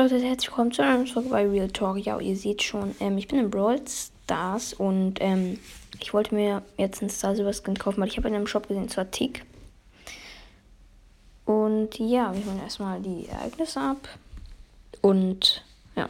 [0.00, 1.98] Leute, herzlich willkommen zu einer Folge bei Real Talk.
[1.98, 5.58] Ja, ihr seht schon, ähm, ich bin in Brawl Stars und ähm,
[6.00, 8.66] ich wollte mir jetzt einen Star Silver Skin kaufen, weil ich habe in einem Shop
[8.66, 9.44] gesehen, zwar Tick.
[11.44, 14.08] Und ja, wir holen erstmal die Ereignisse ab.
[15.02, 16.08] Und ja,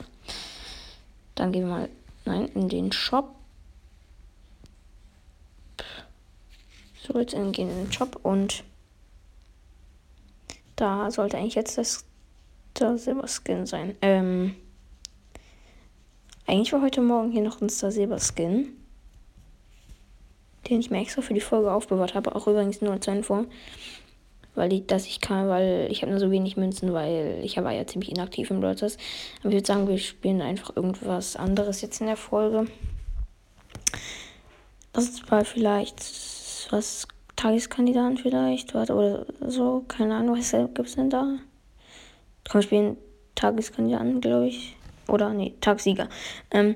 [1.34, 1.88] dann gehen wir mal
[2.26, 3.34] nein, in den Shop.
[7.02, 8.62] So, jetzt gehen wir in den Shop und
[10.76, 12.04] da sollte eigentlich jetzt das
[12.76, 13.94] Star Silber Skin sein.
[14.00, 14.54] Ähm,
[16.46, 18.68] eigentlich war heute Morgen hier noch ein Star Silber Skin,
[20.68, 22.34] den ich mir extra für die Folge aufbewahrt habe.
[22.34, 23.44] Auch übrigens nur zur Info,
[24.54, 27.72] weil ich, dass ich kann, weil ich habe nur so wenig Münzen, weil ich war
[27.72, 28.96] ja ziemlich inaktiv im Brawlers.
[29.40, 32.66] Aber ich würde sagen, wir spielen einfach irgendwas anderes jetzt in der Folge.
[34.94, 35.98] Das war vielleicht
[36.72, 41.38] was Tageskandidaten vielleicht oder so, keine Ahnung, was gibt es denn da?
[42.50, 42.96] Komm, spielen
[43.36, 44.74] Tageskandidaten, glaube ich.
[45.06, 46.08] Oder, nee, Tagsieger.
[46.50, 46.74] Ähm,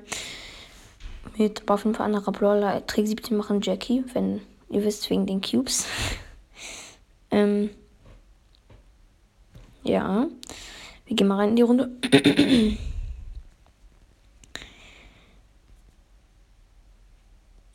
[1.37, 2.87] mit aber auf jeden Fall anderer Brawler.
[2.87, 5.85] Trick 17 machen Jackie, wenn ihr wisst, wegen den Cubes.
[7.31, 7.71] ähm,
[9.83, 10.27] ja.
[11.07, 11.91] Wir gehen mal rein in die Runde.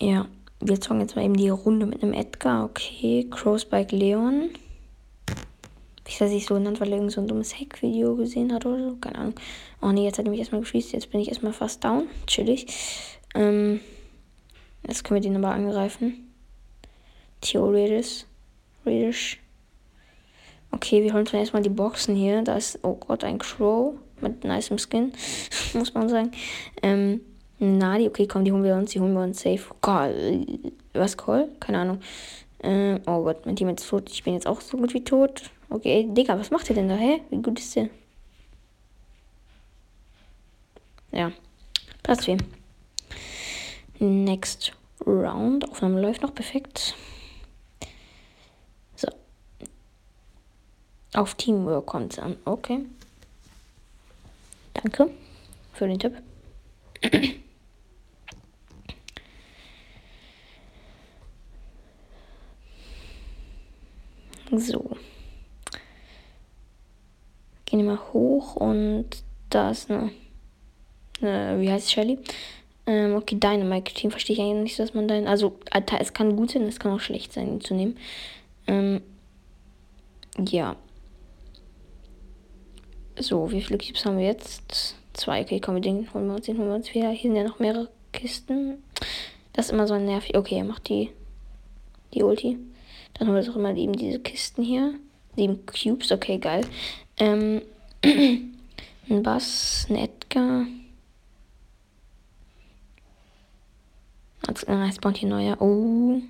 [0.01, 0.27] ja,
[0.61, 2.65] wir zocken jetzt mal eben die Runde mit einem Edgar.
[2.65, 4.49] Okay, Crowspike Leon.
[6.11, 8.83] Ich weiß nicht so genannt, weil er irgend so ein dummes Hack-Video gesehen hat oder
[8.83, 8.97] so.
[8.97, 9.35] Keine Ahnung.
[9.81, 10.93] Oh nee, jetzt hat er mich erstmal geschießt.
[10.93, 12.09] Jetzt bin ich erstmal fast down.
[12.27, 12.67] Chillig.
[13.37, 13.79] Ähm,
[14.85, 16.29] jetzt können wir den aber angreifen.
[17.41, 18.25] Theoretisch.
[18.83, 19.39] Theoretisch.
[20.73, 22.43] Okay, wir holen uns erstmal die Boxen hier.
[22.43, 25.13] Da ist, oh Gott, ein Crow mit nice Skin,
[25.75, 26.33] muss man sagen.
[26.83, 27.21] Ähm,
[27.61, 29.73] Nadi, okay, komm, die holen wir uns, die holen wir uns safe.
[29.81, 30.45] Call.
[30.93, 31.51] Was Call?
[31.61, 32.01] Keine Ahnung.
[32.65, 34.11] Ähm, oh Gott, mein Team ist tot.
[34.11, 35.53] Ich bin jetzt auch so gut wie tot.
[35.71, 36.97] Okay, Digga, was macht ihr denn da?
[36.97, 37.23] Hä?
[37.31, 37.89] Wie gut ist der?
[41.13, 41.31] Ja.
[42.03, 42.39] Platz 4.
[44.01, 44.73] Next
[45.07, 45.71] Round.
[45.71, 46.97] Aufnahme läuft noch perfekt.
[48.97, 49.07] So.
[51.15, 52.37] Auf Teamwork kommt es an.
[52.45, 52.81] Okay.
[54.75, 55.11] Danke
[55.75, 56.21] für den Tipp.
[64.57, 64.97] so.
[67.71, 69.07] Gehen mal hoch und
[69.49, 70.11] da ist eine,
[71.23, 72.19] eine wie heißt Shelly?
[72.87, 75.29] Ähm, okay, Dynamite Team verstehe ich eigentlich nicht, dass man dein.
[75.29, 75.57] Also,
[76.01, 77.97] es kann gut sein, es kann auch schlecht sein, ihn zu nehmen.
[78.67, 79.03] Ähm,
[80.37, 80.75] ja.
[83.17, 84.97] So, wie viele Cubes haben wir jetzt?
[85.13, 87.11] Zwei, okay, komm, den holen wir uns, den holen wir uns wieder.
[87.11, 88.83] Hier sind ja noch mehrere Kisten.
[89.53, 90.37] Das ist immer so nervig.
[90.37, 91.11] Okay, er macht die,
[92.15, 92.59] die Ulti.
[93.15, 94.95] Dann haben wir doch immer eben diese Kisten hier.
[95.37, 96.67] Sieben Cubes, okay, geil.
[97.21, 97.63] Ähm,
[98.03, 100.67] ein Bass, ein Edgar.
[104.47, 105.61] Als äh, spawnt hier neuer.
[105.61, 106.21] Oh.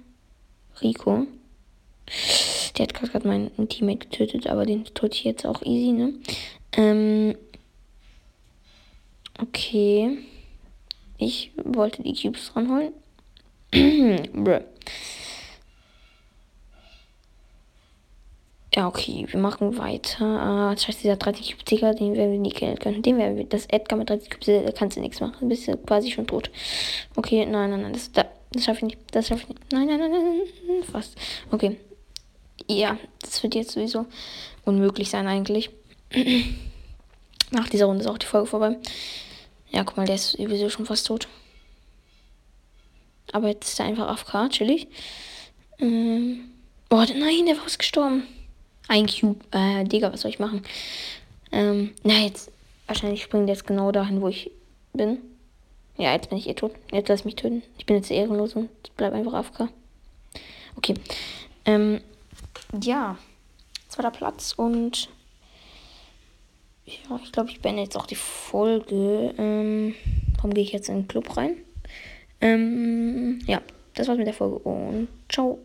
[0.82, 1.26] Rico.
[2.76, 6.14] Der hat gerade meinen Teammate getötet, aber den tut ich jetzt auch easy, ne?
[6.72, 7.36] Ähm.
[9.40, 10.18] Okay.
[11.18, 12.92] Ich wollte die Cubes ranholen.
[13.70, 14.60] Bruh.
[18.74, 20.72] Ja, okay, wir machen weiter.
[20.72, 23.02] Äh, scheiße, dieser 30 Cube Tiger, den werden wir nie killen können.
[23.02, 25.36] Den werden wir, das Edgar mit 30 Cube, da kannst du nichts machen.
[25.40, 26.50] Du bist ja quasi schon tot.
[27.16, 28.98] Okay, nein, nein, nein, das, das, das schaffe ich nicht.
[29.10, 29.72] Das schaffe ich nicht.
[29.72, 31.16] Nein, nein, nein, nein, nein, fast.
[31.50, 31.78] Okay.
[32.68, 34.06] Ja, das wird jetzt sowieso
[34.64, 35.70] unmöglich sein eigentlich.
[37.50, 38.76] Nach dieser Runde ist auch die Folge vorbei.
[39.70, 41.26] Ja, guck mal, der ist sowieso schon fast tot.
[43.32, 44.86] Aber jetzt ist er einfach AFK, chillig.
[45.80, 46.50] Ähm.
[46.90, 48.24] Oh, nein, der war gestorben.
[48.90, 49.38] Ein Cube.
[49.52, 50.64] Äh, Digga, was soll ich machen?
[51.52, 52.50] Ähm, na, jetzt.
[52.88, 54.50] Wahrscheinlich springt jetzt genau dahin, wo ich
[54.92, 55.18] bin.
[55.96, 56.72] Ja, jetzt bin ich eh tot.
[56.90, 57.62] Jetzt lass mich töten.
[57.78, 59.68] Ich bin jetzt ehrenlos und bleib einfach AFK.
[60.76, 60.94] Okay.
[61.66, 62.00] Ähm,
[62.82, 63.16] ja.
[63.88, 65.08] Zweiter Platz und.
[66.84, 69.32] Ja, ich glaube, ich beende jetzt auch die Folge.
[69.38, 69.94] Ähm,
[70.34, 71.58] warum gehe ich jetzt in den Club rein?
[72.40, 73.62] Ähm, ja,
[73.94, 75.60] das war's mit der Folge und ciao.